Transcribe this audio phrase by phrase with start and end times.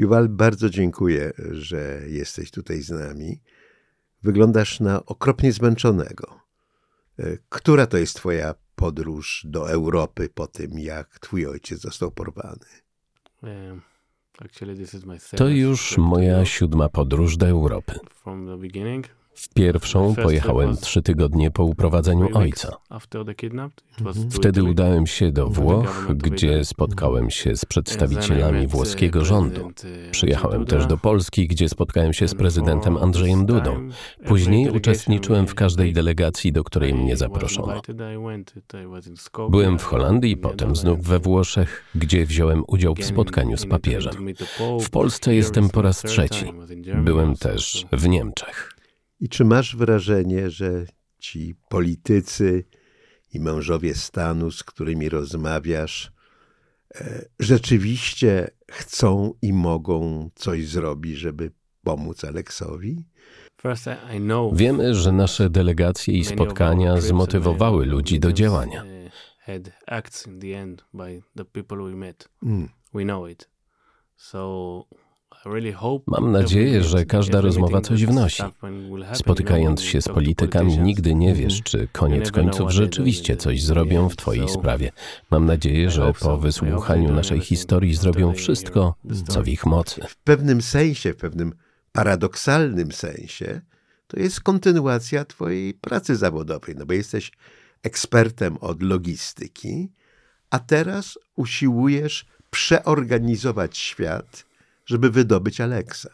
[0.00, 3.40] Juwal, bardzo dziękuję, że jesteś tutaj z nami.
[4.22, 6.40] Wyglądasz na okropnie zmęczonego.
[7.18, 12.66] E, która to jest twoja podróż do Europy po tym, jak twój ojciec został porwany?
[13.42, 13.82] Um,
[15.36, 17.94] To już moja siódma podróż do Europy.
[19.40, 22.76] W pierwszą pojechałem trzy tygodnie po uprowadzeniu ojca.
[23.08, 23.24] to
[24.30, 29.70] Wtedy udałem się do Włoch, gdzie spotkałem się z przedstawicielami włoskiego rządu.
[30.10, 33.88] Przyjechałem też do Polski, gdzie spotkałem się z prezydentem Andrzejem Dudą.
[34.26, 37.80] Później uczestniczyłem w każdej delegacji, do której mnie zaproszono.
[39.50, 44.34] Byłem w Holandii, potem znów we Włoszech, gdzie wziąłem udział w spotkaniu z papieżem.
[44.80, 46.52] W Polsce jestem po raz trzeci.
[47.04, 48.79] Byłem też w Niemczech.
[49.20, 50.86] I czy masz wrażenie, że
[51.18, 52.64] ci politycy
[53.34, 56.12] i mężowie stanu, z którymi rozmawiasz,
[56.94, 61.50] e, rzeczywiście chcą i mogą coś zrobić, żeby
[61.84, 63.04] pomóc Aleksowi?
[64.54, 68.84] Wiemy, że nasze delegacje i spotkania zmotywowały ludzi do działania.
[74.42, 75.09] uh,
[76.06, 78.42] Mam nadzieję, że każda rozmowa coś wnosi.
[79.14, 84.48] Spotykając się z politykami, nigdy nie wiesz, czy koniec końców rzeczywiście coś zrobią w Twojej
[84.48, 84.92] sprawie.
[85.30, 88.94] Mam nadzieję, że po wysłuchaniu naszej historii zrobią wszystko,
[89.28, 90.00] co w ich mocy.
[90.08, 91.52] W pewnym sensie, w pewnym
[91.92, 93.60] paradoksalnym sensie,
[94.06, 97.32] to jest kontynuacja twojej pracy zawodowej, no bo jesteś
[97.82, 99.92] ekspertem od logistyki,
[100.50, 104.49] a teraz usiłujesz przeorganizować świat,
[104.90, 106.10] żeby wydobyć Aleksa.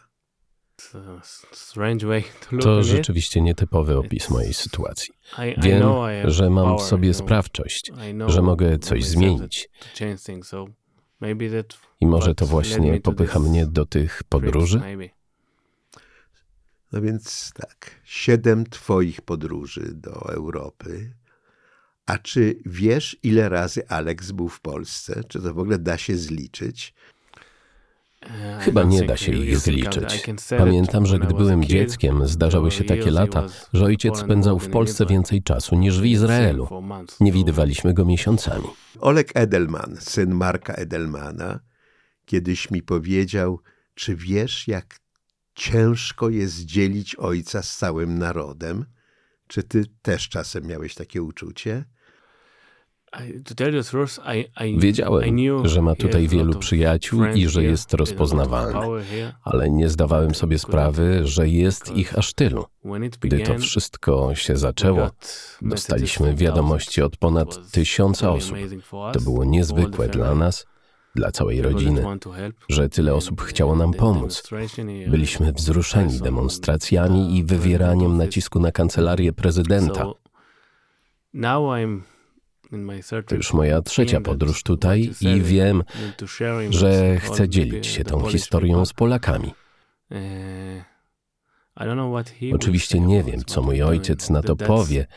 [0.77, 2.23] It's a strange way
[2.61, 5.13] to rzeczywiście nietypowy opis mojej sytuacji.
[5.57, 5.83] Wiem,
[6.23, 7.91] że mam w sobie sprawczość,
[8.27, 9.69] że mogę coś zmienić.
[12.01, 14.81] I może to właśnie popycha mnie do tych podróży?
[16.91, 21.13] No więc tak, siedem twoich podróży do Europy.
[22.05, 25.23] A czy wiesz, ile razy Aleks był w Polsce?
[25.27, 26.93] Czy to w ogóle da się zliczyć?
[28.59, 30.23] Chyba nie da się ich zliczyć.
[30.57, 35.43] Pamiętam, że gdy byłem dzieckiem, zdarzały się takie lata, że ojciec spędzał w Polsce więcej
[35.43, 36.67] czasu niż w Izraelu.
[37.19, 38.67] Nie widywaliśmy go miesiącami.
[38.99, 41.59] Oleg Edelman, syn Marka Edelmana,
[42.25, 43.59] kiedyś mi powiedział,
[43.95, 44.99] czy wiesz, jak
[45.55, 48.85] ciężko jest dzielić ojca z całym narodem?
[49.47, 51.85] Czy ty też czasem miałeś takie uczucie?
[54.77, 59.03] Wiedziałem, że ma tutaj wielu przyjaciół i że jest rozpoznawalny,
[59.43, 62.65] ale nie zdawałem sobie sprawy, że jest ich aż tylu.
[63.19, 65.09] Gdy to wszystko się zaczęło,
[65.61, 68.57] dostaliśmy wiadomości od ponad tysiąca osób.
[69.13, 70.65] To było niezwykłe dla nas,
[71.15, 72.03] dla całej rodziny,
[72.69, 74.49] że tyle osób chciało nam pomóc.
[75.09, 80.05] Byliśmy wzruszeni demonstracjami i wywieraniem nacisku na kancelarię prezydenta.
[81.33, 82.16] Now I'm
[83.27, 85.83] To już moja trzecia podróż tutaj i wiem,
[86.69, 89.53] że chcę dzielić się tą historią z Polakami.
[92.53, 95.07] Oczywiście nie wiem, co mój ojciec na to powie.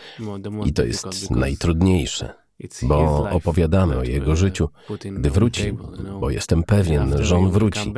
[0.64, 2.34] i to jest najtrudniejsze,
[2.82, 4.68] bo opowiadamy o jego życiu,
[5.12, 5.72] gdy wróci,
[6.20, 7.94] bo jestem pewien, że on wróci.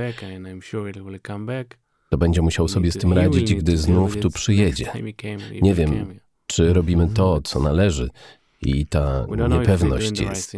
[2.11, 4.93] To będzie musiał sobie z tym radzić, gdy znów tu przyjedzie.
[5.63, 8.11] Nie wiem, czy robimy to, co należy
[8.63, 10.57] i ta niepewność jest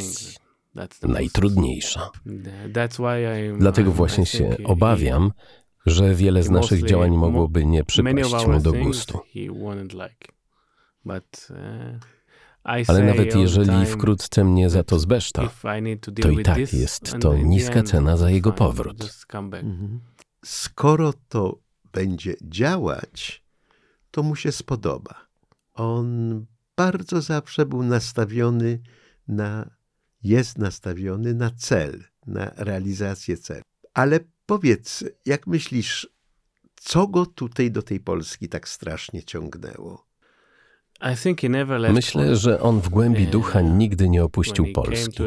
[1.02, 2.10] najtrudniejsza.
[3.58, 5.32] Dlatego właśnie się obawiam,
[5.86, 9.20] że wiele z naszych działań mogłoby nie przypaść mu do gustu.
[12.86, 15.50] Ale nawet jeżeli wkrótce mnie za to zbeszta,
[16.22, 19.26] to i tak jest to niska cena za jego powrót.
[19.32, 20.00] Mhm.
[20.44, 21.58] Skoro to
[21.92, 23.44] będzie działać,
[24.10, 25.26] to mu się spodoba.
[25.74, 26.46] On
[26.76, 28.80] bardzo zawsze był nastawiony
[29.28, 29.70] na,
[30.22, 33.62] jest nastawiony na cel, na realizację celu.
[33.94, 36.08] Ale powiedz, jak myślisz,
[36.76, 40.06] co go tutaj do tej Polski tak strasznie ciągnęło?
[41.92, 45.22] Myślę, że on w głębi ducha nigdy nie opuścił Polski.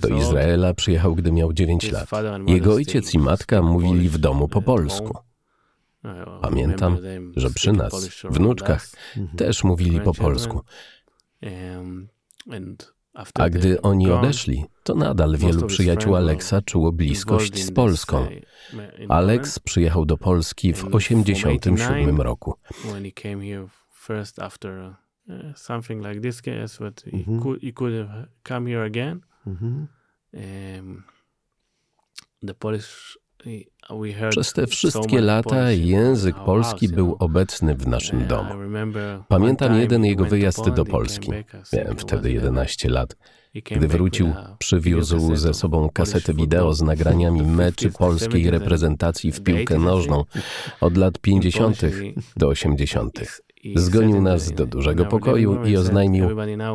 [0.00, 2.08] Do Izraela przyjechał, gdy miał 9 lat.
[2.46, 5.18] Jego ojciec i matka mówili w domu po polsku.
[6.42, 6.98] Pamiętam,
[7.36, 8.86] że przy nas, wnuczkach,
[9.36, 10.60] też mówili po polsku.
[13.34, 18.26] A gdy oni odeszli, to nadal wielu przyjaciół Aleksa czuło bliskość z Polską.
[19.08, 22.54] Aleks przyjechał do Polski w 1987 roku.
[25.28, 29.20] uh, something like this case, but he could he could have come here again.
[29.46, 29.88] Mhm.
[30.34, 31.04] Um,
[32.42, 33.18] the Polish
[34.30, 38.50] Przez te wszystkie lata język polski był obecny w naszym domu.
[39.28, 41.30] Pamiętam jeden jego wyjazd do Polski.
[41.72, 43.16] Miałem wtedy 11 lat.
[43.54, 50.24] Gdy wrócił, przywiózł ze sobą kasetę wideo z nagraniami meczy polskiej reprezentacji w piłkę nożną
[50.80, 51.80] od lat 50.
[52.36, 53.42] do 80.
[53.74, 56.28] Zgonił nas do dużego pokoju i oznajmił: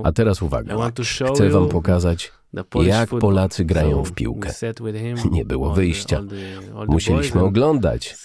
[0.04, 0.92] A teraz uwaga,
[1.34, 2.32] chcę wam pokazać,
[2.84, 4.52] jak Polacy grają w piłkę.
[5.32, 6.24] Nie było wyjścia.
[6.88, 8.16] Musieliśmy oglądać.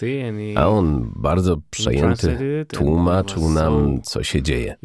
[0.55, 4.75] A on, bardzo przejęty, tłumaczył nam, co się dzieje.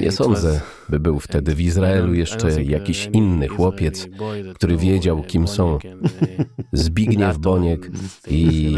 [0.00, 4.08] Nie sądzę, by był wtedy w Izraelu jeszcze jakiś inny chłopiec,
[4.54, 5.78] który wiedział, kim są
[6.72, 7.90] Zbigniew Boniek
[8.28, 8.76] i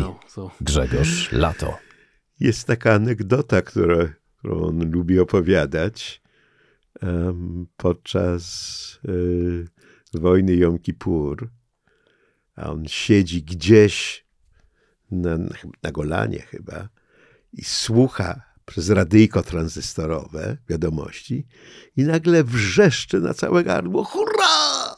[0.61, 1.88] Grzegorz Lato.
[2.40, 4.08] Jest taka anegdota, którą,
[4.38, 6.23] którą on lubi opowiadać
[7.02, 8.44] um, podczas
[9.08, 9.69] y,
[10.14, 11.50] wojny Jom Kippur.
[12.56, 14.26] A on siedzi gdzieś
[15.11, 15.38] na,
[15.82, 16.88] na Golanie chyba
[17.52, 21.46] i słucha przez radyjko tranzystorowe wiadomości
[21.96, 24.96] i nagle wrzeszczy na całe gardło hurra!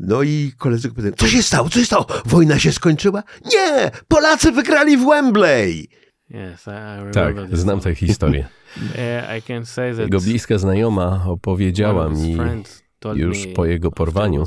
[0.00, 2.06] No i koledzy pytają, co się stało, co się stało?
[2.24, 3.22] Wojna się skończyła?
[3.52, 3.90] Nie!
[4.08, 5.88] Polacy wygrali w Wembley!
[6.30, 6.64] Yes,
[7.12, 8.48] tak, znam tę historię.
[10.02, 12.36] Jego bliska znajoma opowiedziała mi
[13.14, 14.44] już po jego porwaniu,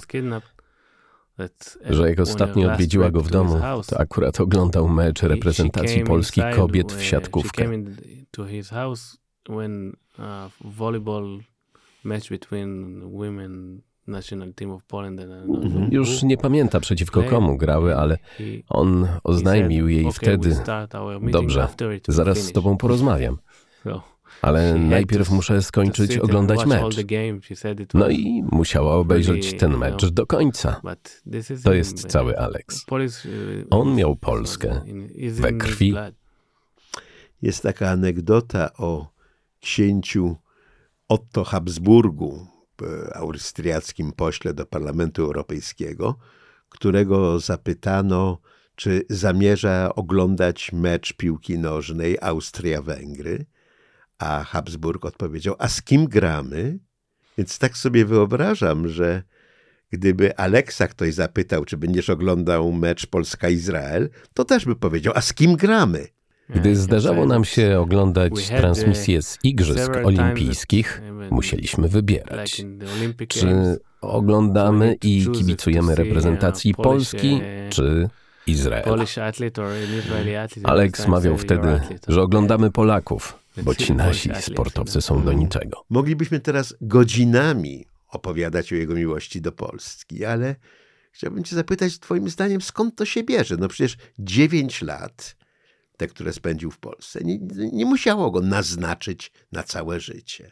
[1.89, 7.03] że jak ostatnio odwiedziła go w domu, to akurat oglądał mecz reprezentacji Polski kobiet w
[7.03, 7.63] siatkówkę.
[15.47, 15.89] Mhm.
[15.91, 18.17] Już nie pamięta przeciwko komu grały, ale
[18.69, 20.55] on oznajmił jej wtedy:
[21.31, 21.67] Dobrze,
[22.07, 23.37] zaraz z tobą porozmawiam.
[24.41, 27.05] Ale najpierw muszę skończyć oglądać mecz.
[27.93, 30.81] No i musiała obejrzeć ten mecz do końca.
[31.63, 32.85] To jest cały Alex.
[32.91, 32.99] Uh,
[33.69, 34.81] On miał Polskę
[35.29, 35.93] we krwi.
[37.41, 39.07] Jest taka anegdota o
[39.59, 40.35] księciu
[41.09, 42.47] Otto Habsburgu,
[43.13, 46.17] austriackim pośle do Parlamentu Europejskiego,
[46.69, 48.39] którego zapytano,
[48.75, 53.45] czy zamierza oglądać mecz piłki nożnej Austria-Węgry,
[54.17, 56.79] a Habsburg odpowiedział: A z kim gramy?
[57.37, 59.23] Więc tak sobie wyobrażam, że
[59.91, 65.33] gdyby Aleksa ktoś zapytał, czy będziesz oglądał mecz Polska-Izrael, to też by powiedział: A z
[65.33, 66.07] kim gramy?
[66.49, 71.01] Gdy zdarzało nam się oglądać transmisje z Igrzysk Olimpijskich,
[71.31, 72.65] musieliśmy wybierać,
[73.27, 78.09] czy oglądamy i kibicujemy reprezentacji Polski, czy
[78.47, 79.05] Izraela.
[80.63, 85.83] Alex mawiał wtedy, że oglądamy Polaków, bo ci nasi sportowcy są do niczego.
[85.89, 90.55] Moglibyśmy teraz godzinami opowiadać o jego miłości do Polski, ale
[91.11, 93.57] chciałbym cię zapytać twoim zdaniem, skąd to się bierze?
[93.57, 95.38] No przecież dziewięć lat
[95.99, 97.19] te, które spędził w Polsce.
[97.23, 97.39] Nie,
[97.71, 100.51] nie musiało go naznaczyć na całe życie.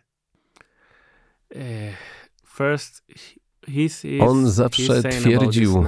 [4.19, 5.83] On zawsze twierdził,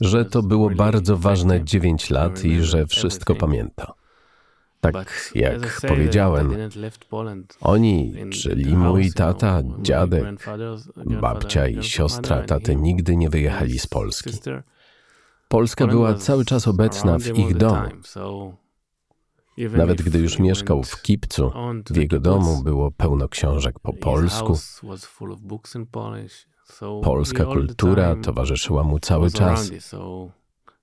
[0.00, 3.92] że to było bardzo ważne dziewięć lat i że wszystko pamięta.
[4.80, 6.56] Tak jak powiedziałem,
[7.60, 10.24] oni, czyli mój tata, dziadek,
[11.20, 14.30] babcia i siostra taty nigdy nie wyjechali z Polski.
[15.48, 17.88] Polska była cały czas obecna w ich domu.
[19.58, 21.52] Nawet gdy już mieszkał w Kipcu,
[21.90, 24.58] w jego domu było pełno książek po polsku.
[27.02, 29.70] Polska kultura towarzyszyła mu cały czas.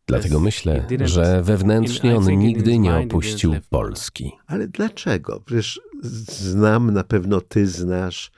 [0.08, 4.32] Dlatego myślę, że wewnętrznie on nigdy nie opuścił Polski.
[4.48, 5.42] Ale dlaczego?
[5.46, 8.32] Przecież znam, na pewno ty znasz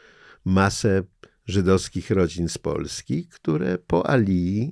[0.46, 1.04] masę
[1.46, 4.72] żydowskich rodzin z Polski, które po Alii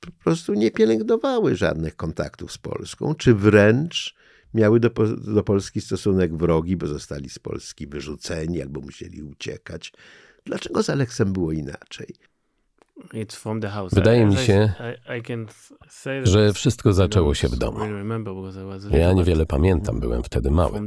[0.00, 4.14] po prostu nie pielęgnowały żadnych kontaktów z Polską, czy wręcz
[4.54, 4.90] miały do,
[5.34, 9.92] do Polski stosunek wrogi, bo zostali z Polski wyrzuceni albo musieli uciekać.
[10.44, 12.14] Dlaczego z Aleksem było inaczej?
[13.92, 14.72] Wydaje mi się,
[16.22, 17.78] że wszystko zaczęło się w domu.
[18.90, 20.80] Ja niewiele pamiętam, byłem wtedy mały.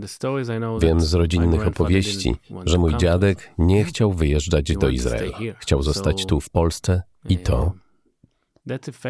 [0.81, 5.37] Wiem z rodzinnych opowieści, że mój dziadek nie chciał wyjeżdżać do Izraela.
[5.59, 7.73] Chciał zostać tu w Polsce i to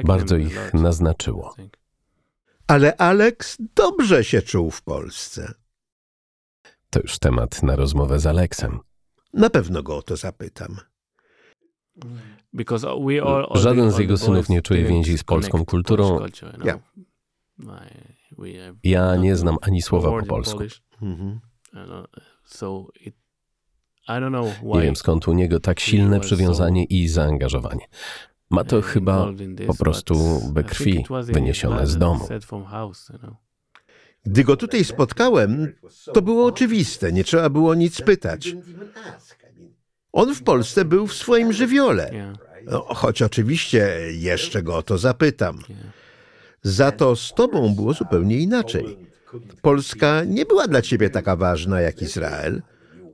[0.06, 1.56] bardzo ich naznaczyło.
[2.68, 5.54] Ale Alex dobrze się czuł w Polsce.
[6.90, 8.80] To już temat na rozmowę z Aleksem.
[9.34, 10.78] Na pewno go o to zapytam.
[13.56, 16.20] Żaden z jego synów nie czuje więzi z polską kulturą.
[16.64, 16.80] Ja.
[18.84, 20.64] Ja nie znam ani słowa po polsku.
[21.02, 21.40] Mhm.
[24.64, 27.86] Nie wiem skąd u niego tak silne przywiązanie i zaangażowanie.
[28.50, 29.28] Ma to chyba
[29.68, 32.28] po prostu we krwi wyniesione z domu.
[34.26, 35.74] Gdy go tutaj spotkałem,
[36.14, 38.56] to było oczywiste, nie trzeba było nic pytać.
[40.12, 42.36] On w Polsce był w swoim żywiole.
[42.66, 45.60] No, choć oczywiście jeszcze go o to zapytam.
[46.62, 48.98] Za to z tobą było zupełnie inaczej.
[49.62, 52.62] Polska nie była dla ciebie taka ważna jak Izrael,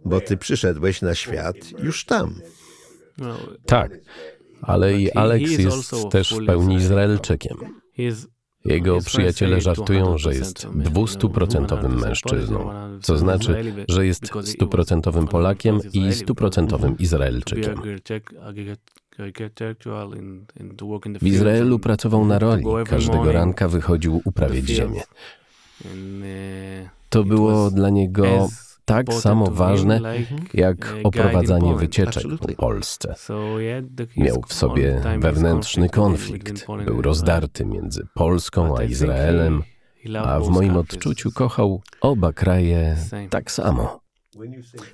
[0.06, 2.36] bo ty przyszedłeś na świat już tam.
[3.66, 3.92] Tak,
[4.62, 7.58] ale i Alex jest też w pełni Izraelczykiem.
[8.66, 12.70] Jego przyjaciele żartują, że jest dwustuprocentowym mężczyzną,
[13.02, 17.82] co znaczy, że jest stuprocentowym Polakiem i stuprocentowym Izraelczykiem.
[21.22, 25.02] W Izraelu pracował na roli, każdego ranka wychodził uprawiać ziemię.
[27.10, 28.50] To było dla niego
[28.86, 30.02] tak samo ważne
[30.54, 33.16] jak oprowadzanie wycieczek po Polsce.
[34.18, 36.66] Miał w sobie wewnętrzny konflikt.
[36.86, 39.64] Był rozdarty między Polską a Izraelem,
[40.18, 42.98] a w moim odczuciu kochał oba kraje
[43.30, 44.02] tak samo.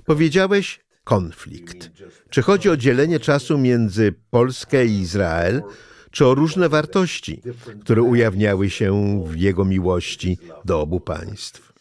[0.06, 1.92] Powiedziałeś konflikt.
[2.30, 5.64] Czy chodzi o dzielenie czasu między Polskę i Izrael,
[6.12, 7.42] czy o różne wartości,
[7.82, 11.74] które ujawniały się w jego miłości do obu państw?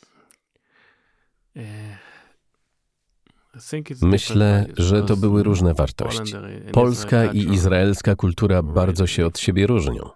[4.02, 6.34] Myślę, że to były różne wartości.
[6.72, 10.10] Polska i izraelska kultura bardzo się od siebie różnią.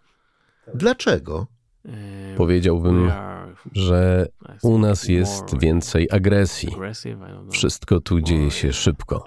[0.75, 1.47] Dlaczego?
[2.37, 3.13] Powiedziałbym,
[3.73, 4.27] że
[4.63, 6.77] u nas jest więcej agresji.
[7.51, 9.25] Wszystko tu dzieje się szybko,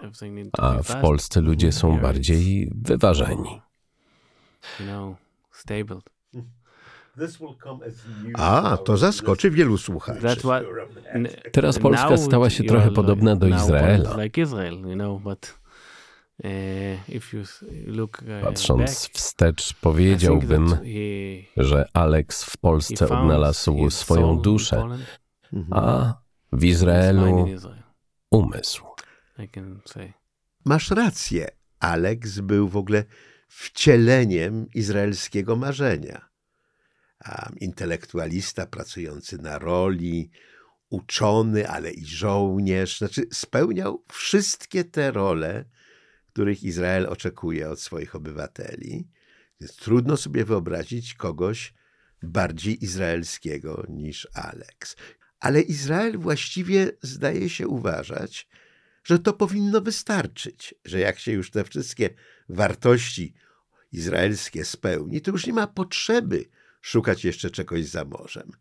[0.58, 3.62] a w Polsce ludzie są bardziej wyważeni.
[8.34, 10.38] A, to zaskoczy wielu słuchaczy.
[11.52, 14.18] Teraz Polska stała się trochę podobna do Izraela.
[18.44, 20.78] Patrząc wstecz, powiedziałbym,
[21.58, 24.88] że Alex w Polsce odnalazł swoją duszę,
[25.72, 26.14] a
[26.52, 27.48] w Izraelu
[28.32, 28.86] umysł.
[30.66, 31.48] Masz rację.
[31.80, 33.04] Alex był w ogóle
[33.48, 36.33] wcieleniem izraelskiego marzenia
[37.60, 40.30] intelektualista pracujący na roli,
[40.90, 42.98] uczony, ale i żołnierz.
[42.98, 45.66] Znaczy, spełniał wszystkie te role,
[46.28, 49.08] których Izrael oczekuje od swoich obywateli.
[49.62, 51.74] Więc trudno sobie wyobrazić kogoś
[52.24, 54.96] bardziej izraelskiego niż Alex.
[55.40, 58.48] Ale Izrael właściwie zdaje się uważać,
[59.04, 62.10] że to powinno wystarczyć, że jak się już te wszystkie
[62.50, 63.34] wartości
[63.92, 66.46] izraelskie spełni, to już nie ma potrzeby
[66.84, 68.52] szukać jeszcze czegoś za morzem.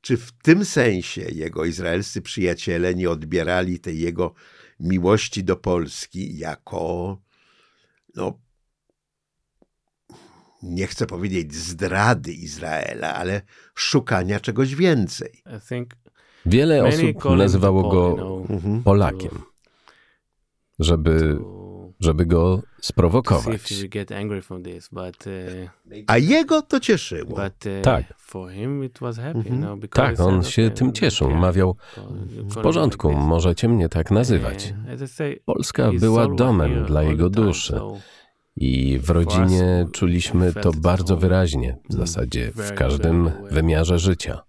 [0.00, 4.34] Czy w tym sensie jego izraelscy przyjaciele nie odbierali tej jego
[4.80, 7.18] miłości do Polski jako,
[8.14, 8.38] no,
[10.62, 13.42] nie chcę powiedzieć zdrady Izraela, ale
[13.74, 15.42] szukania czegoś więcej?
[16.46, 18.16] Wiele osób nazywało go
[18.48, 18.82] mhm.
[18.82, 19.42] Polakiem,
[20.78, 21.38] żeby
[22.00, 23.72] żeby go sprowokować.
[25.26, 25.70] Uh,
[26.06, 27.36] A jego to cieszyło.
[27.66, 28.14] uh, tak.
[29.34, 29.80] Mhm.
[29.90, 31.30] Tak, on się tym cieszył.
[31.30, 31.76] Mawiał,
[32.36, 34.74] w porządku, możecie mnie tak nazywać.
[35.44, 37.80] Polska była domem dla jego duszy.
[38.56, 44.42] I w rodzinie czuliśmy to bardzo wyraźnie, w zasadzie w każdym wymiarze życia.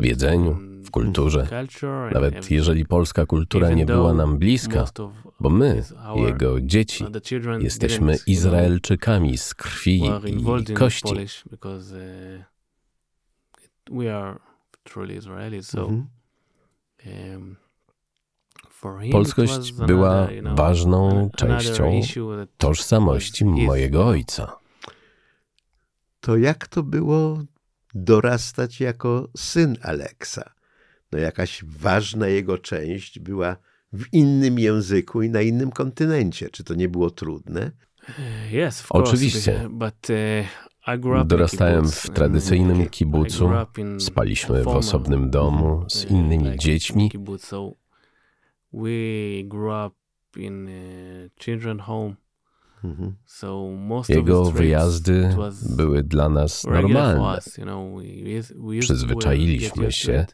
[0.00, 1.48] W jedzeniu, w kulturze.
[2.12, 4.84] Nawet jeżeli polska kultura nie była nam bliska,
[5.40, 5.84] bo my,
[6.16, 7.04] jego dzieci,
[7.58, 11.14] jesteśmy Izraelczykami z krwi i kości.
[15.78, 16.06] Mhm.
[19.12, 22.00] Polskość była ważną częścią
[22.58, 24.63] tożsamości mojego ojca.
[26.24, 27.44] To jak to było
[27.94, 30.54] dorastać jako syn Aleksa?
[31.12, 33.56] No jakaś ważna jego część była
[33.92, 36.50] w innym języku i na innym kontynencie.
[36.50, 37.70] Czy to nie było trudne?
[38.90, 39.68] Oczywiście.
[41.06, 43.50] Uh, Dorastałem w tradycyjnym kibucu,
[43.98, 47.10] spaliśmy w osobnym domu z innymi dziećmi
[48.72, 49.94] we grew up
[50.36, 52.14] in a children home.
[52.84, 53.14] Mhm.
[54.08, 55.36] Jego wyjazdy
[55.76, 57.40] były dla nas normalne.
[58.80, 60.26] Przyzwyczailiśmy się.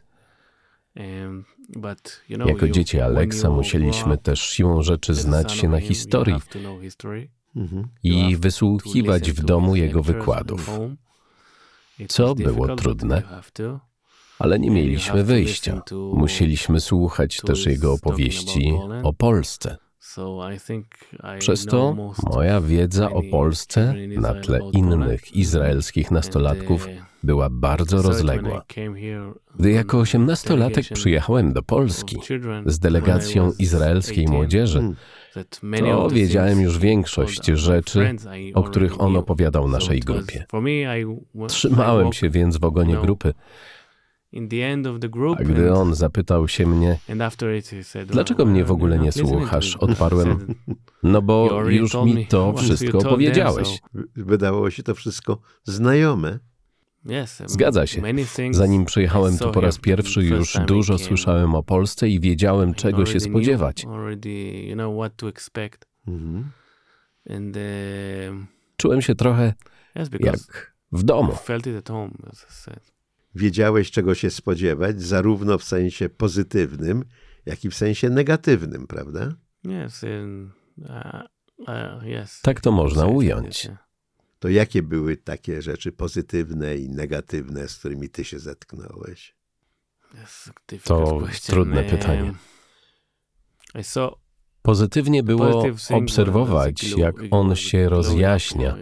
[2.45, 6.35] Jako dzieci Alexa musieliśmy też siłą rzeczy znać się na historii
[7.55, 7.87] mhm.
[8.03, 10.69] i wysłuchiwać w domu jego wykładów.
[12.07, 13.23] Co było trudne,
[14.39, 15.81] ale nie mieliśmy wyjścia.
[16.13, 19.77] Musieliśmy słuchać też jego opowieści o Polsce.
[21.39, 21.95] Przez to
[22.33, 26.87] moja wiedza o Polsce na tle innych izraelskich nastolatków
[27.23, 28.65] była bardzo rozległa.
[29.59, 32.17] Gdy jako osiemnastolatek przyjechałem do Polski
[32.65, 34.93] z delegacją izraelskiej młodzieży,
[35.79, 38.15] to wiedziałem już większość rzeczy,
[38.53, 40.45] o których on opowiadał naszej grupie.
[41.47, 43.33] Trzymałem się więc w ogonie grupy,
[45.39, 46.97] a gdy on zapytał się mnie,
[48.05, 50.55] dlaczego mnie w ogóle nie słuchasz, odparłem,
[51.03, 53.79] no bo już mi to wszystko opowiedziałeś.
[54.15, 56.39] Wydawało się to wszystko znajome.
[57.45, 58.01] Zgadza się.
[58.51, 63.19] Zanim przyjechałem tu po raz pierwszy, już dużo słyszałem o Polsce i wiedziałem, czego się
[63.19, 63.85] spodziewać.
[66.07, 66.51] Mhm.
[68.77, 69.53] Czułem się trochę
[70.19, 70.35] jak
[70.91, 71.31] w domu.
[73.35, 77.05] Wiedziałeś, czego się spodziewać, zarówno w sensie pozytywnym,
[77.45, 79.35] jak i w sensie negatywnym, prawda?
[80.77, 80.87] Uh,
[81.59, 83.67] uh, tak to można ująć.
[84.39, 89.35] To jakie były takie rzeczy pozytywne i negatywne, z którymi ty się zetknąłeś?
[90.83, 92.33] To trudne pytanie.
[94.61, 95.63] Pozytywnie było
[95.93, 98.75] obserwować, jak on się rozjaśnia,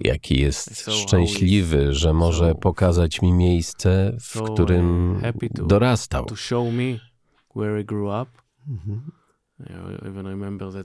[0.00, 5.16] jaki jest szczęśliwy, że może pokazać mi miejsce, w którym
[5.54, 6.26] dorastał.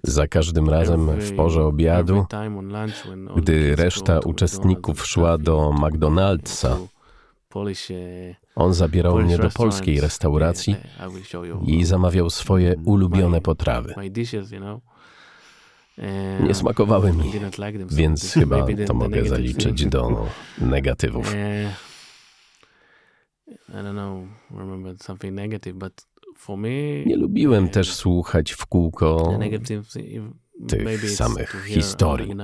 [0.03, 2.25] Za każdym razem w porze obiadu,
[3.35, 6.87] gdy reszta uczestników szła do McDonald'sa,
[8.55, 10.75] on zabierał mnie do polskiej restauracji
[11.65, 13.93] i zamawiał swoje ulubione potrawy.
[16.43, 17.31] Nie smakowały mi,
[17.89, 20.25] więc chyba to mogę zaliczyć do
[20.61, 21.35] negatywów.
[27.05, 29.39] Nie lubiłem też słuchać w kółko
[30.67, 32.35] tych samych historii.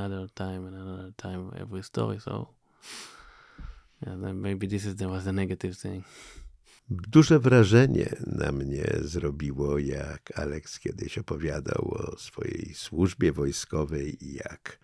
[6.90, 14.80] Duże wrażenie na mnie zrobiło, jak Alex kiedyś opowiadał o swojej służbie wojskowej i jak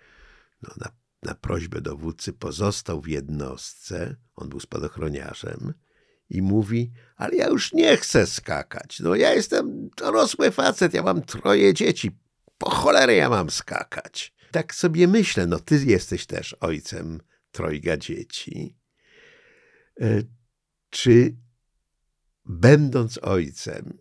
[0.62, 0.92] no, na,
[1.24, 4.16] na prośbę dowódcy pozostał w jednostce.
[4.36, 5.74] On był spadochroniarzem
[6.30, 9.00] i mówi, ale ja już nie chcę skakać.
[9.00, 12.12] No ja jestem dorosły facet, ja mam troje dzieci.
[12.58, 14.34] Po cholerę ja mam skakać.
[14.52, 18.79] Tak sobie myślę, no ty jesteś też ojcem trojga dzieci.
[20.02, 20.22] E,
[20.90, 21.36] czy
[22.46, 23.98] będąc ojcem,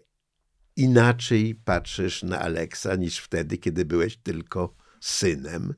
[0.76, 5.74] inaczej patrzysz na Aleksa niż wtedy, kiedy byłeś tylko synem?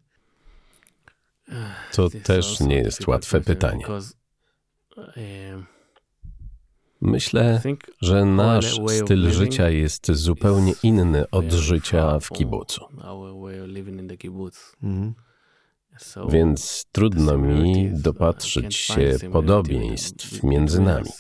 [1.93, 3.85] To też nie jest łatwe pytanie.
[7.01, 7.63] Myślę,
[8.01, 12.85] że nasz styl życia jest zupełnie inny od życia w kibucu.
[14.83, 15.15] Mhm.
[16.31, 21.11] Więc trudno mi dopatrzyć się podobieństw między nami.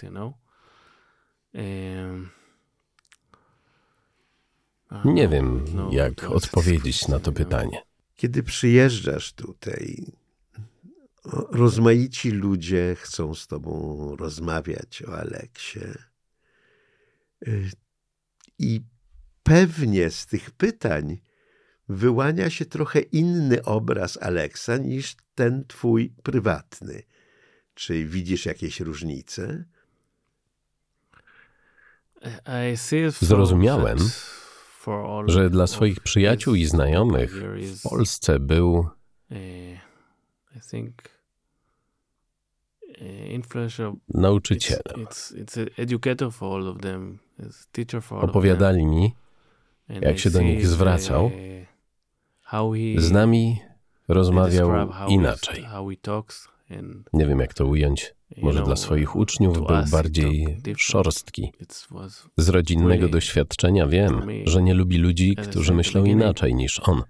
[5.04, 7.82] Nie wiem, no, jak odpowiedzieć na to pytanie.
[8.16, 10.12] Kiedy przyjeżdżasz tutaj,
[11.50, 15.80] rozmaici ludzie chcą z tobą rozmawiać o Aleksie.
[17.48, 17.70] Y,
[18.58, 18.80] I
[19.42, 21.20] pewnie z tych pytań
[21.90, 27.02] wyłania się trochę inny obraz Aleksa niż ten twój prywatny.
[27.74, 29.64] Czy widzisz jakieś różnice?
[33.20, 33.98] Zrozumiałem,
[35.26, 38.88] że dla swoich przyjaciół i znajomych w Polsce był
[44.14, 45.06] nauczycielem.
[48.10, 49.14] Opowiadali mi,
[49.88, 51.30] jak się do nich zwracał,
[52.96, 53.58] z nami
[54.08, 54.70] rozmawiał
[55.08, 55.64] inaczej.
[57.12, 58.14] Nie wiem, jak to ująć.
[58.42, 61.52] Może dla swoich uczniów był bardziej szorstki.
[62.36, 67.02] Z rodzinnego doświadczenia wiem, że nie lubi ludzi, którzy myślą inaczej niż on.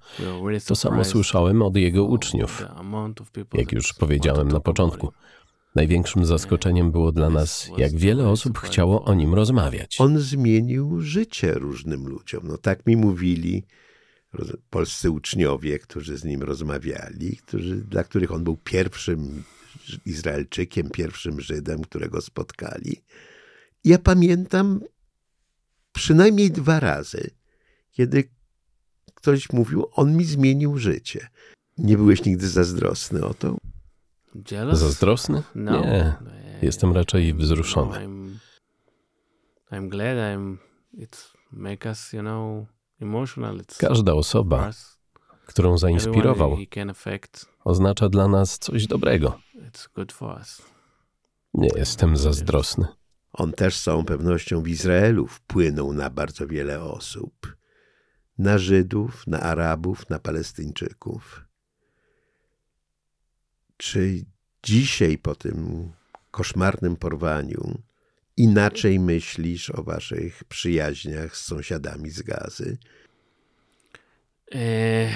[0.67, 2.67] To samo słyszałem od jego uczniów.
[3.55, 5.13] Jak już powiedziałem na początku.
[5.75, 9.97] Największym zaskoczeniem było dla nas, jak wiele osób chciało o nim rozmawiać.
[10.01, 12.41] On zmienił życie różnym ludziom.
[12.45, 13.65] No tak mi mówili
[14.71, 19.43] polscy uczniowie, którzy z nim rozmawiali, którzy, dla których on był pierwszym
[20.07, 23.03] Izraelczykiem, pierwszym Żydem, którego spotkali.
[23.85, 24.81] Ja pamiętam
[25.93, 27.31] przynajmniej dwa razy,
[27.91, 28.31] kiedy
[29.15, 31.29] ktoś mówił, on mi zmienił życie.
[31.79, 33.57] Nie byłeś nigdy zazdrosny o to?
[34.73, 35.43] Zazdrosny?
[35.55, 35.81] No.
[35.81, 36.17] Nie.
[36.63, 37.99] Jestem raczej wzruszony.
[39.73, 40.57] I'm glad I'm,
[40.95, 42.67] it's make us, you know,
[43.79, 44.71] Każda osoba,
[45.47, 46.57] którą zainspirował,
[47.65, 49.39] oznacza dla nas coś dobrego.
[51.55, 52.87] Nie jestem zazdrosny.
[53.33, 57.57] On też z całą pewnością w Izraelu wpłynął na bardzo wiele osób.
[58.39, 61.45] Na Żydów, na Arabów, na Palestyńczyków.
[63.77, 64.25] Czy
[64.63, 65.91] dzisiaj po tym
[66.31, 67.83] koszmarnym porwaniu
[68.43, 72.79] inaczej myślisz o waszych przyjaźniach z sąsiadami z gazy?
[74.55, 75.09] E,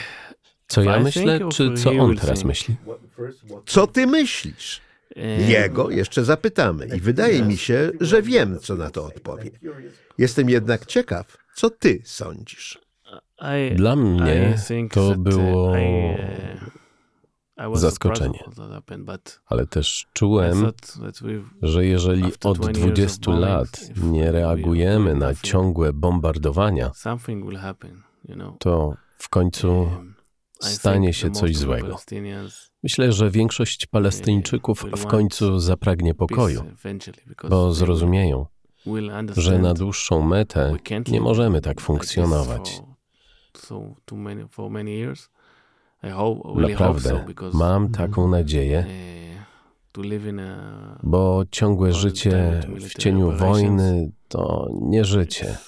[0.67, 2.77] co ja myślę, czy co on teraz myśli?
[3.67, 4.81] Co ty myślisz?
[5.17, 9.51] E, Jego jeszcze zapytamy i wydaje mi się, że wiem, co na to odpowie.
[10.19, 12.79] Jestem jednak ciekaw, co ty sądzisz.
[13.75, 14.55] Dla mnie
[14.91, 15.77] to było
[17.75, 18.45] zaskoczenie.
[19.47, 20.73] Ale też czułem,
[21.63, 26.91] że jeżeli od 20 lat nie reagujemy na ciągłe bombardowania,
[28.59, 30.15] to w końcu um,
[30.61, 31.99] stanie się coś złego.
[32.83, 36.65] Myślę, że większość Palestyńczyków w końcu zapragnie pokoju,
[37.49, 38.47] bo zrozumieją,
[39.37, 40.77] że na dłuższą metę
[41.09, 42.83] nie możemy tak funkcjonować.
[46.55, 48.87] Naprawdę, mam taką nadzieję,
[51.03, 55.59] bo ciągłe życie w cieniu wojny to nie życie.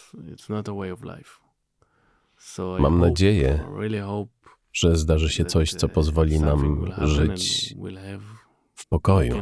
[2.79, 3.65] Mam nadzieję,
[4.73, 7.75] że zdarzy się coś, co pozwoli nam żyć
[8.75, 9.35] w pokoju.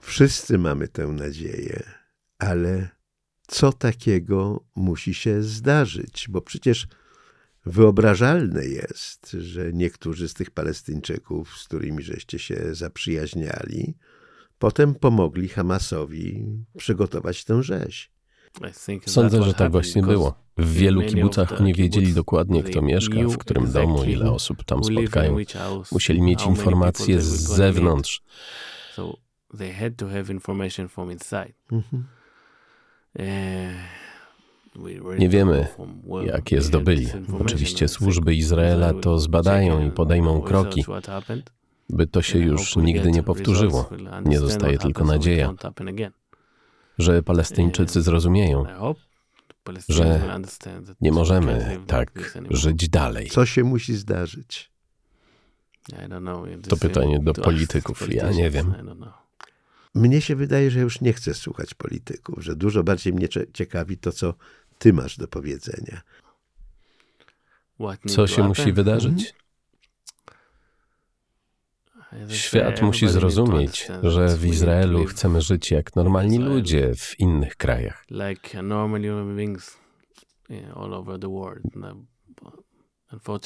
[0.00, 1.82] Wszyscy mamy tę nadzieję,
[2.38, 2.88] ale
[3.46, 6.26] co takiego musi się zdarzyć?
[6.28, 6.86] Bo przecież
[7.66, 13.94] wyobrażalne jest, że niektórzy z tych Palestyńczyków, z którymi żeście się zaprzyjaźniali,
[14.58, 16.46] potem pomogli Hamasowi
[16.76, 18.10] przygotować tę rzeź.
[19.06, 20.44] Sądzę, że tak właśnie było.
[20.56, 25.36] W wielu kibucach nie wiedzieli dokładnie, kto mieszka, w którym domu, ile osób tam spotkają.
[25.92, 28.22] Musieli mieć informacje z zewnątrz.
[31.72, 32.04] Mhm.
[35.18, 35.66] Nie wiemy,
[36.24, 37.06] jak je zdobyli.
[37.40, 40.84] Oczywiście służby Izraela to zbadają i podejmą kroki,
[41.90, 43.90] by to się już nigdy nie powtórzyło.
[44.24, 45.54] Nie zostaje tylko nadzieja,
[46.98, 48.64] że Palestyńczycy zrozumieją,
[49.88, 50.20] że
[51.00, 53.30] nie możemy tak żyć dalej.
[53.30, 54.70] Co się musi zdarzyć?
[56.68, 58.14] To pytanie do polityków.
[58.14, 58.74] Ja nie wiem.
[59.94, 64.12] Mnie się wydaje, że już nie chcę słuchać polityków, że dużo bardziej mnie ciekawi to,
[64.12, 64.34] co
[64.78, 66.00] ty masz do powiedzenia.
[68.06, 69.34] Co się musi wydarzyć?
[72.28, 78.04] Świat musi zrozumieć, że w Izraelu chcemy żyć jak normalni ludzie w innych krajach.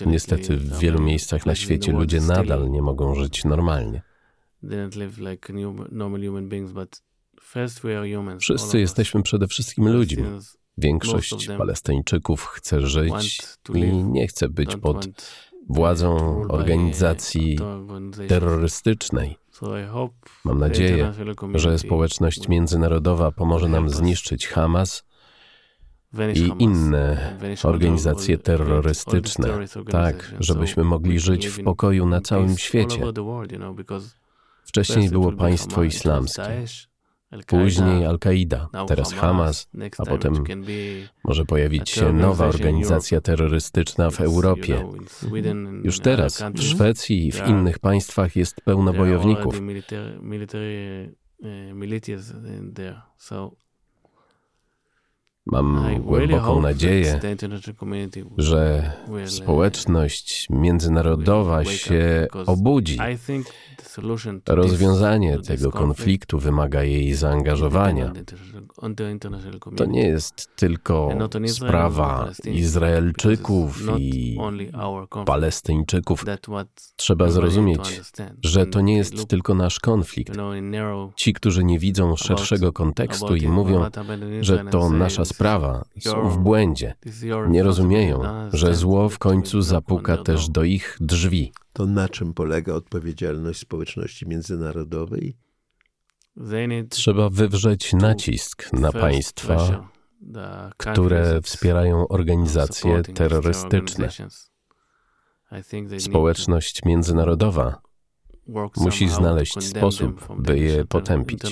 [0.06, 4.02] Niestety w wielu miejscach na świecie ludzie nadal nie mogą żyć normalnie.
[8.38, 10.24] Wszyscy jesteśmy przede wszystkim ludźmi.
[10.78, 13.42] Większość Palestyńczyków chce żyć
[13.74, 15.08] i nie chce być pod
[15.68, 17.58] władzą organizacji
[18.28, 19.36] terrorystycznej.
[20.44, 21.12] Mam nadzieję,
[21.54, 25.04] że społeczność międzynarodowa pomoże nam zniszczyć Hamas
[26.34, 29.48] i inne organizacje terrorystyczne,
[29.90, 33.00] tak, żebyśmy mogli żyć w pokoju na całym świecie.
[34.64, 36.64] Wcześniej było państwo islamskie,
[37.46, 40.44] później Al-Kaida, teraz Hamas, a potem
[41.24, 44.84] może pojawić się nowa organizacja terrorystyczna w Europie.
[45.84, 49.60] Już teraz w Szwecji i w innych państwach jest pełno bojowników.
[55.46, 57.20] Mam głęboką nadzieję,
[58.38, 58.92] że
[59.26, 62.98] społeczność międzynarodowa się obudzi.
[64.46, 68.12] Rozwiązanie tego konfliktu wymaga jej zaangażowania.
[69.76, 71.10] To nie jest tylko
[71.46, 74.38] sprawa Izraelczyków i
[75.26, 76.24] Palestyńczyków.
[76.96, 78.00] Trzeba zrozumieć,
[78.44, 80.32] że to nie jest tylko nasz konflikt.
[81.16, 83.86] Ci, którzy nie widzą szerszego kontekstu i mówią,
[84.40, 86.94] że to nasza sprawa, są w błędzie.
[87.48, 88.20] Nie rozumieją,
[88.52, 91.52] że zło w końcu zapuka też do ich drzwi.
[91.78, 95.36] To na czym polega odpowiedzialność społeczności międzynarodowej?
[96.90, 99.88] Trzeba wywrzeć nacisk na państwa,
[100.76, 104.08] które wspierają organizacje terrorystyczne.
[105.98, 107.80] Społeczność międzynarodowa
[108.76, 111.42] musi znaleźć sposób, by je potępić.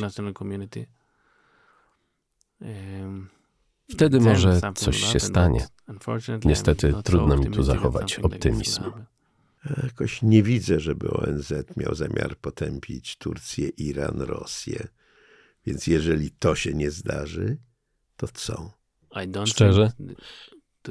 [3.91, 5.67] Wtedy może coś się stanie.
[6.45, 8.83] Niestety trudno mi tu zachować optymizm.
[9.83, 14.89] Jakoś nie widzę, żeby ONZ miał zamiar potępić Turcję, Iran, Rosję.
[15.67, 17.57] Więc jeżeli to się nie zdarzy,
[18.17, 18.71] to co?
[19.47, 19.93] Szczerze,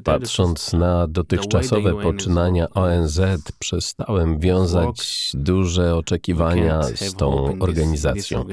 [0.04, 3.20] patrząc na dotychczasowe poczynania ONZ,
[3.60, 8.46] przestałem wiązać duże oczekiwania z tą organizacją.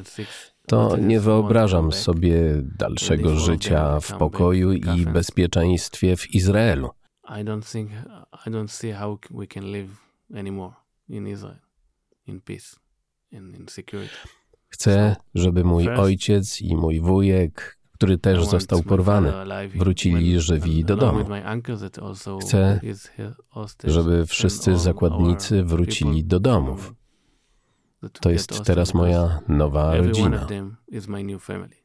[0.65, 6.89] to nie wyobrażam sobie dalszego życia w pokoju i bezpieczeństwie w Izraelu.
[7.24, 7.91] I don't think
[8.48, 9.89] I don't see how we can live
[10.34, 10.74] anymore
[11.10, 11.68] in Israel
[12.30, 12.76] in peace
[13.32, 14.13] in security.
[14.70, 19.34] Chcę, żeby mój ojciec i mój wujek, który też został porwany,
[19.76, 21.26] wrócili żywi do domu.
[22.42, 22.80] Chcę,
[23.84, 26.94] żeby wszyscy zakładnicy wrócili do domów.
[28.22, 30.48] To jest teraz moja nowa rodzina.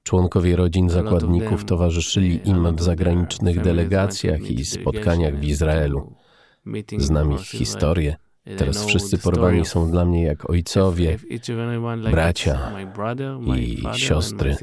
[0.02, 6.14] Członkowie rodzin zakładników towarzyszyli im w zagranicznych delegacjach i spotkaniach w Izraelu.
[6.98, 8.16] Znam ich historię.
[8.44, 11.18] Teraz wszyscy porwani są dla mnie jak ojcowie,
[12.10, 12.72] bracia
[13.56, 14.56] i siostry.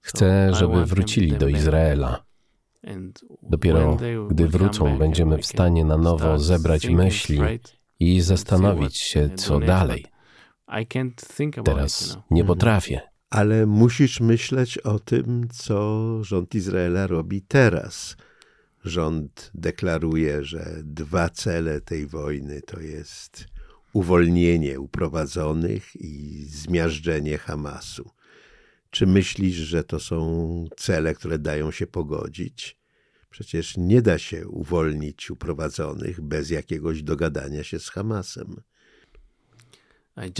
[0.00, 2.24] Chcę, żeby wrócili do Izraela.
[3.42, 3.98] Dopiero
[4.30, 7.40] gdy wrócą, będziemy w stanie na nowo zebrać myśli
[8.00, 10.06] i zastanowić się, co dalej.
[11.64, 13.00] Teraz nie potrafię.
[13.30, 18.16] Ale musisz myśleć o tym, co rząd Izraela robi teraz
[18.84, 23.46] rząd deklaruje, że dwa cele tej wojny to jest
[23.92, 28.10] uwolnienie uprowadzonych i zmiażdżenie Hamasu.
[28.90, 32.78] Czy myślisz, że to są cele, które dają się pogodzić?
[33.30, 38.56] Przecież nie da się uwolnić uprowadzonych bez jakiegoś dogadania się z Hamasem.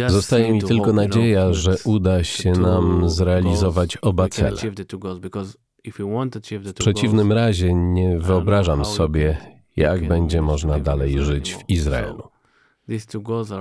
[0.09, 4.57] Zostaje mi tylko nadzieja, że uda się nam zrealizować oba cele.
[6.64, 9.38] W przeciwnym razie nie wyobrażam sobie,
[9.77, 12.29] jak będzie można dalej żyć w Izraelu.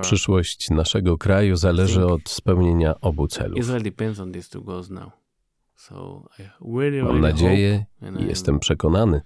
[0.00, 3.58] Przyszłość naszego kraju zależy od spełnienia obu celów.
[7.02, 7.84] Mam nadzieję
[8.20, 9.20] i jestem przekonany,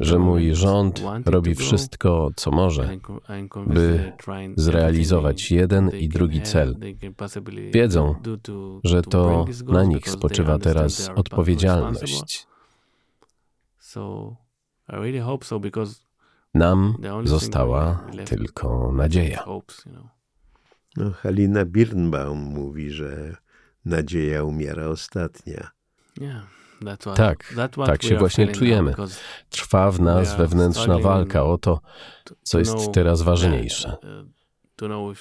[0.00, 2.98] że mój rząd robi wszystko, co może,
[3.66, 4.12] by
[4.56, 6.76] zrealizować jeden i drugi cel.
[7.72, 8.14] Wiedzą,
[8.84, 12.46] że to na nich spoczywa teraz odpowiedzialność.
[16.54, 19.44] Nam została tylko nadzieja.
[20.96, 23.36] No, Halina Birnbaum mówi, że
[23.84, 25.70] nadzieja umiera ostatnia.
[27.16, 27.54] Tak,
[27.86, 28.94] tak się właśnie czujemy.
[29.50, 31.80] Trwa w nas wewnętrzna walka o to,
[32.42, 33.96] co jest teraz ważniejsze.
[34.82, 35.14] Uh,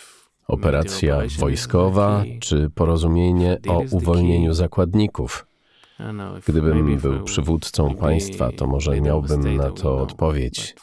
[0.48, 5.46] Operacja wojskowa czy porozumienie o uwolnieniu zakładników.
[6.48, 10.76] Gdybym był przywódcą państwa, to może miałbym na to odpowiedź.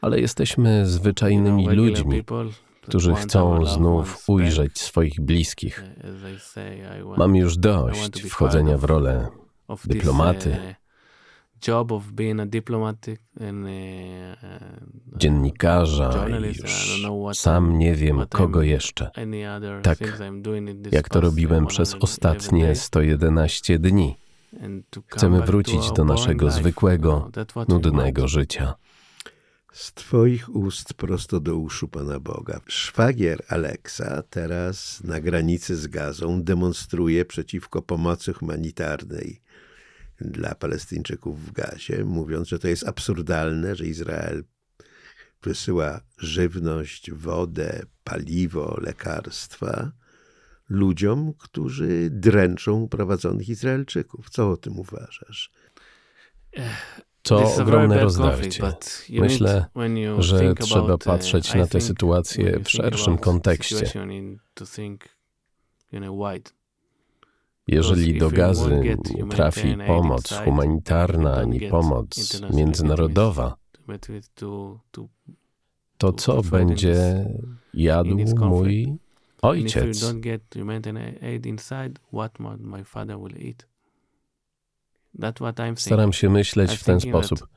[0.00, 2.24] Ale jesteśmy zwyczajnymi ludźmi,
[2.90, 5.84] którzy chcą znów ujrzeć swoich bliskich.
[7.16, 9.28] Mam już dość wchodzenia w rolę
[9.84, 10.56] dyplomaty,
[15.16, 19.10] dziennikarza i już sam nie wiem kogo jeszcze.
[19.82, 19.98] Tak
[20.92, 24.16] jak to robiłem przez ostatnie 111 dni.
[25.06, 27.30] Chcemy wrócić do naszego zwykłego,
[27.68, 28.74] nudnego życia.
[29.72, 32.60] Z Twoich ust prosto do uszu Pana Boga.
[32.66, 39.42] Szwagier Aleksa teraz na granicy z Gazą demonstruje przeciwko pomocy humanitarnej
[40.20, 44.44] dla Palestyńczyków w Gazie, mówiąc, że to jest absurdalne, że Izrael
[45.42, 49.92] wysyła żywność, wodę, paliwo, lekarstwa
[50.68, 54.30] ludziom, którzy dręczą prowadzonych Izraelczyków.
[54.30, 55.52] Co o tym uważasz?
[57.22, 58.72] To ogromne rozdarcie.
[59.10, 59.66] Myślę,
[60.18, 63.92] że trzeba patrzeć na tę sytuację w szerszym kontekście.
[67.66, 68.80] Jeżeli do gazy
[69.14, 73.56] nie trafi pomoc humanitarna ani pomoc międzynarodowa,
[75.98, 77.26] to co będzie
[77.74, 78.98] jadł mój
[79.42, 80.14] ojciec?
[85.76, 87.48] Staram się myśleć w ten sposób,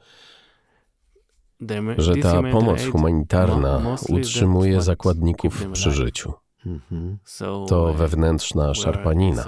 [1.97, 6.33] że ta pomoc humanitarna utrzymuje zakładników przy życiu.
[6.65, 7.17] Mhm.
[7.67, 9.45] To uh, wewnętrzna szarpanina.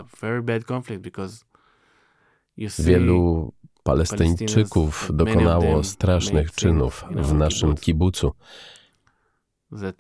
[2.80, 3.52] Wielu
[3.84, 8.32] Palestyńczyków dokonało strasznych czynów w naszym kibucu,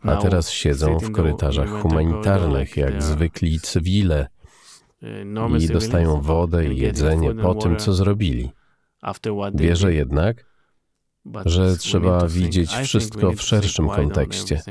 [0.02, 4.28] a teraz siedzą w korytarzach humanitarnych jak zwykli cywile
[5.60, 8.52] i dostają wodę i jedzenie po tym, co zrobili.
[9.54, 10.46] Wierzę jednak,
[11.46, 14.62] że trzeba widzieć wszystko w szerszym kontekście.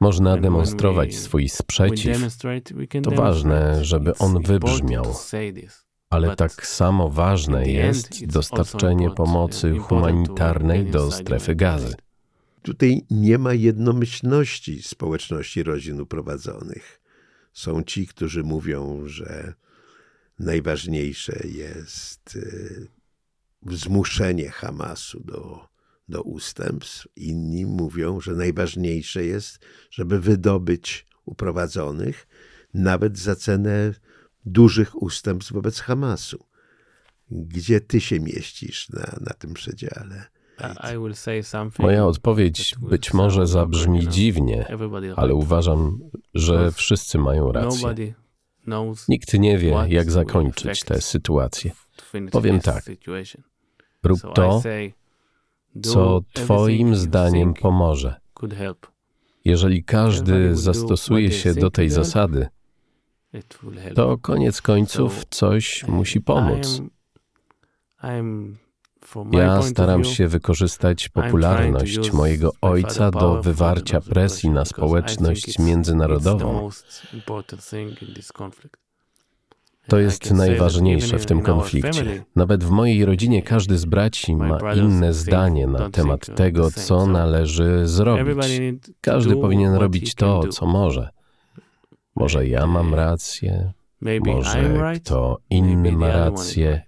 [0.00, 2.18] Można demonstrować swój sprzeciw.
[3.02, 5.14] To ważne, żeby on wybrzmiał.
[6.10, 11.94] Ale tak samo ważne jest dostarczenie pomocy humanitarnej do strefy gazy.
[12.62, 17.03] Tutaj nie ma jednomyślności społeczności rodzin uprowadzonych.
[17.54, 19.54] Są ci, którzy mówią, że
[20.38, 22.88] najważniejsze jest y,
[23.66, 25.74] zmuszenie Hamasu do
[26.08, 27.08] do ustępstw.
[27.16, 29.58] Inni mówią, że najważniejsze jest,
[29.90, 32.26] żeby wydobyć uprowadzonych,
[32.74, 33.94] nawet za cenę
[34.46, 36.46] dużych ustępstw wobec Hamasu.
[37.30, 40.24] Gdzie ty się mieścisz na, na tym przedziale?
[41.78, 44.66] Moja odpowiedź być może zabrzmi dziwnie,
[45.16, 45.98] ale uważam,
[46.34, 48.14] że wszyscy mają rację.
[49.08, 51.70] Nikt nie wie, jak zakończyć tę sytuację.
[52.32, 52.84] Powiem tak:
[54.02, 54.62] rób to,
[55.82, 58.20] co Twoim zdaniem pomoże.
[59.44, 62.48] Jeżeli każdy zastosuje się do tej zasady,
[63.94, 66.82] to koniec końców coś musi pomóc.
[69.30, 76.70] Ja staram się wykorzystać popularność mojego ojca do wywarcia presji na społeczność międzynarodową.
[79.88, 82.24] To jest najważniejsze w tym konflikcie.
[82.36, 87.86] Nawet w mojej rodzinie każdy z braci ma inne zdanie na temat tego, co należy
[87.86, 88.60] zrobić.
[89.00, 91.08] Każdy powinien robić to, co może.
[92.16, 93.72] Może ja mam rację,
[94.26, 96.82] może kto inny ma rację.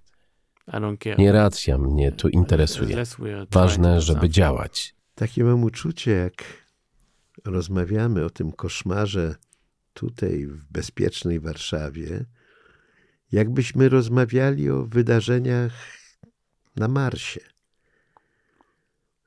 [1.17, 3.03] Nie racja mnie tu interesuje.
[3.51, 4.95] Ważne, żeby działać.
[5.15, 6.43] Takie mam uczucie, jak
[7.45, 9.35] rozmawiamy o tym koszmarze
[9.93, 12.25] tutaj w bezpiecznej Warszawie,
[13.31, 15.73] jakbyśmy rozmawiali o wydarzeniach
[16.75, 17.39] na Marsie.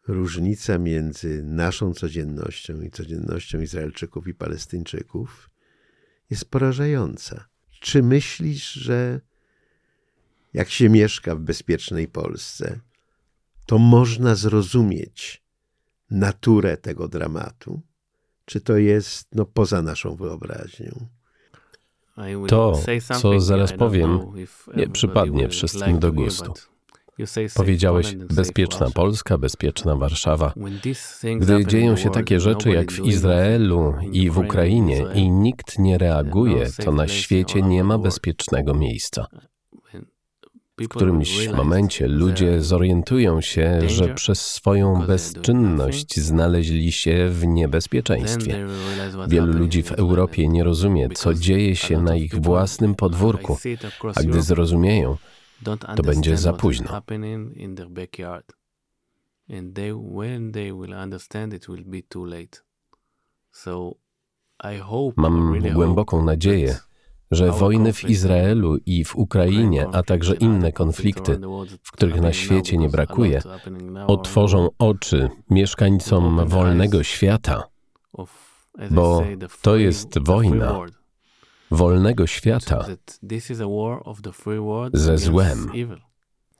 [0.08, 5.50] Różnica między naszą codziennością i codziennością Izraelczyków i Palestyńczyków
[6.30, 7.44] jest porażająca.
[7.80, 9.20] Czy myślisz, że
[10.52, 12.80] jak się mieszka w bezpiecznej Polsce,
[13.66, 15.42] to można zrozumieć
[16.10, 17.80] naturę tego dramatu?
[18.44, 21.06] Czy to jest no, poza naszą wyobraźnią?
[22.48, 22.80] To,
[23.20, 24.18] co zaraz powiem,
[24.76, 26.52] nie przypadnie wszystkim do gustu.
[27.54, 30.52] Powiedziałeś bezpieczna Polska, bezpieczna Warszawa.
[31.40, 36.66] Gdy dzieją się takie rzeczy jak w Izraelu i w Ukrainie i nikt nie reaguje,
[36.84, 39.26] to na świecie nie ma bezpiecznego miejsca.
[40.80, 48.66] W którymś momencie ludzie zorientują się, że przez swoją bezczynność znaleźli się w niebezpieczeństwie.
[49.28, 53.58] Wielu ludzi w Europie nie rozumie, co dzieje się na ich własnym podwórku,
[54.14, 55.16] a gdy zrozumieją,
[55.96, 57.02] to będzie za późno.
[65.16, 66.78] Mam głęboką nadzieję,
[67.30, 71.40] że wojny w Izraelu i w Ukrainie, a także inne konflikty,
[71.82, 73.42] w których na świecie nie brakuje,
[74.06, 77.64] otworzą oczy mieszkańcom wolnego świata,
[78.90, 79.24] bo
[79.62, 80.80] to jest wojna
[81.70, 82.86] wolnego świata
[84.92, 85.70] ze złem.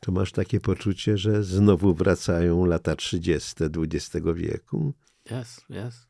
[0.01, 3.55] To masz takie poczucie, że znowu wracają lata 30.
[3.77, 4.93] XX wieku?
[5.31, 6.07] Yes, yes.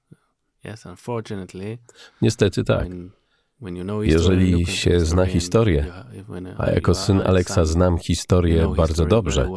[0.65, 1.79] Yes, unfortunately.
[2.23, 2.87] Niestety tak.
[4.03, 5.87] Jeżeli się zna historię,
[6.59, 9.49] a jako syn Aleksa znam historię bardzo dobrze,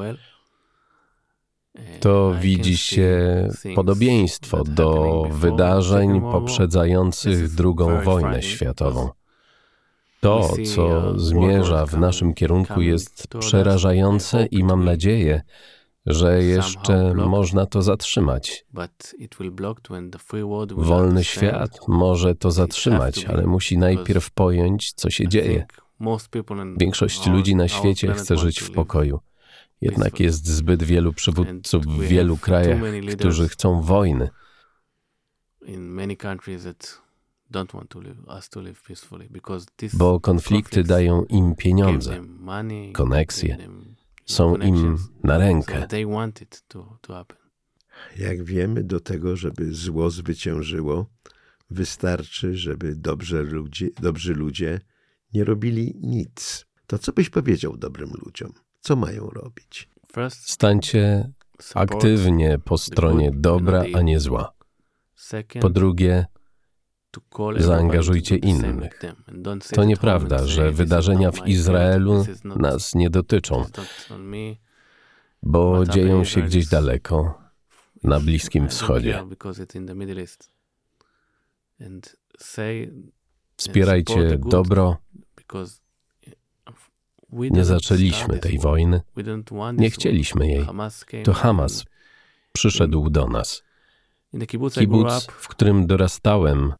[2.00, 9.10] to widzi się podobieństwo do wydarzeń poprzedzających II wojnę światową.
[10.20, 15.42] To, co zmierza w naszym kierunku, jest przerażające i mam nadzieję,
[16.06, 18.66] że jeszcze można to zatrzymać.
[20.76, 25.66] Wolny świat może to zatrzymać, ale musi najpierw pojąć, co się dzieje.
[26.78, 29.20] Większość ludzi na świecie chce żyć w pokoju.
[29.82, 32.80] Jednak jest zbyt wielu przywódców w wielu krajach,
[33.18, 34.30] którzy chcą wojny.
[39.94, 42.22] Bo konflikty dają im pieniądze,
[42.94, 43.58] koneksje,
[44.26, 45.88] są im na rękę.
[48.18, 51.06] Jak wiemy, do tego, żeby zło zwyciężyło,
[51.70, 54.80] wystarczy, żeby dobrze ludzie, dobrzy ludzie
[55.34, 56.66] nie robili nic.
[56.88, 58.54] To co byś powiedział dobrym ludziom?
[58.80, 59.90] Co mają robić?
[60.30, 61.32] Stańcie
[61.74, 64.54] aktywnie po stronie dobra, a nie zła.
[65.62, 66.26] Po drugie,
[67.58, 69.00] zaangażujcie innych.
[69.76, 73.66] To nieprawda, że wydarzenia w Izraelu nas nie dotyczą,
[75.44, 77.44] bo dzieją się gdzieś daleko,
[78.04, 79.24] na Bliskim Wschodzie.
[83.58, 84.98] Wspierajcie dobro.
[87.32, 89.02] Nie zaczęliśmy tej wojny,
[89.74, 90.68] nie chcieliśmy jej.
[91.24, 91.86] To Hamas
[92.54, 93.64] przyszedł do nas.
[94.74, 96.74] Kibuc, w którym dorastałem,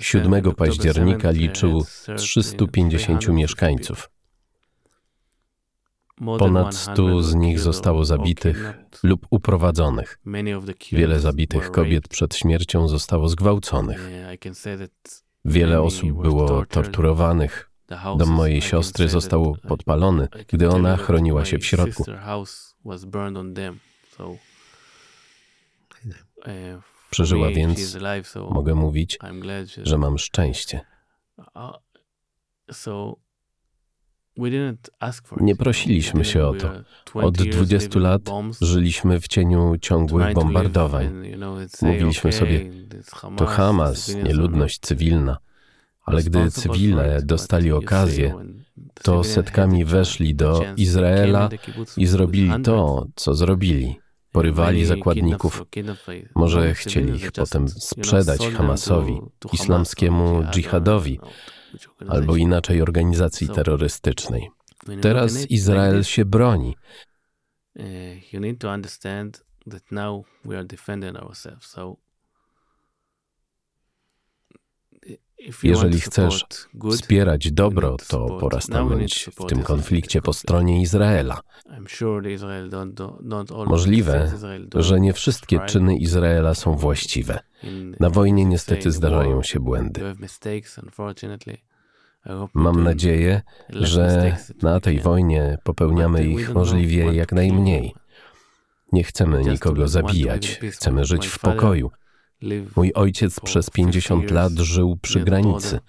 [0.00, 1.84] 7 października liczył
[2.16, 4.10] 350 mieszkańców.
[6.38, 10.18] Ponad 100 z nich zostało zabitych lub uprowadzonych.
[10.92, 14.10] Wiele zabitych kobiet przed śmiercią zostało zgwałconych.
[15.44, 17.70] Wiele osób było torturowanych.
[18.18, 22.04] Dom mojej siostry został podpalony, gdy ona chroniła się w środku.
[27.16, 27.98] Przeżyła więc,
[28.50, 29.18] mogę mówić,
[29.82, 30.80] że mam szczęście.
[35.40, 36.70] Nie prosiliśmy się o to.
[37.14, 38.22] Od 20 lat
[38.60, 41.22] żyliśmy w cieniu ciągłych bombardowań.
[41.82, 42.70] Mówiliśmy sobie,
[43.36, 45.38] to Hamas, nieludność cywilna.
[46.02, 48.34] Ale gdy cywile dostali okazję,
[49.02, 51.48] to setkami weszli do Izraela
[51.96, 54.00] i zrobili to, co zrobili
[54.36, 55.64] porywali zakładników.
[56.34, 59.20] Może chcieli ich potem sprzedać Hamasowi,
[59.52, 61.20] islamskiemu dżihadowi,
[62.08, 64.50] albo inaczej organizacji terrorystycznej.
[65.00, 66.76] Teraz Izrael się broni.
[68.32, 71.66] You need to understand that now we are defending ourselves.
[71.66, 71.96] So
[75.62, 76.46] Jeżeli chcesz
[76.90, 81.40] wspierać dobro, to pora stanąć w tym konflikcie po stronie Izraela.
[83.66, 84.32] Możliwe,
[84.74, 87.40] że nie wszystkie czyny Izraela są właściwe.
[88.00, 90.14] Na wojnie niestety zdarzają się błędy.
[92.54, 97.94] Mam nadzieję, że na tej wojnie popełniamy ich możliwie jak najmniej.
[98.92, 101.90] Nie chcemy nikogo zabijać, chcemy żyć w pokoju.
[102.76, 105.80] Mój ojciec przez 50 lat żył przy granicy.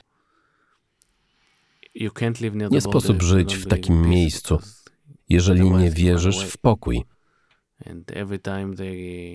[2.72, 4.60] Nie sposób żyć w takim miejscu,
[5.30, 7.04] jeżeli nie wierzysz w pokój.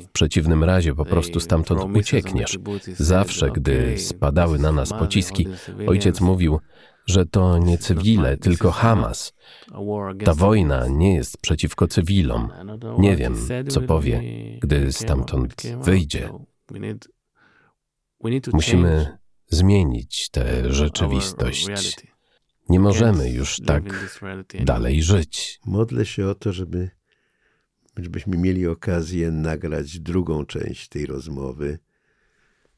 [0.03, 2.59] W przeciwnym razie po prostu stamtąd uciekniesz.
[2.97, 5.47] Zawsze, gdy spadały na nas pociski,
[5.87, 6.61] ojciec mówił,
[7.07, 9.33] że to nie cywile, tylko Hamas.
[10.25, 12.49] Ta wojna nie jest przeciwko cywilom.
[12.99, 13.37] Nie wiem,
[13.69, 14.23] co powie,
[14.61, 16.31] gdy stamtąd wyjdzie.
[18.53, 21.67] Musimy zmienić tę rzeczywistość.
[22.69, 24.13] Nie możemy już tak
[24.65, 25.61] dalej żyć.
[25.67, 26.91] Modlę się o to, żeby,
[27.97, 31.79] żebyśmy mieli okazję nagrać drugą część tej rozmowy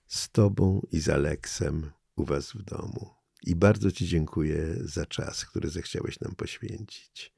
[0.07, 3.11] z Tobą i z Aleksem u Was w domu.
[3.47, 7.34] I bardzo Ci dziękuję za czas, który zechciałeś nam poświęcić.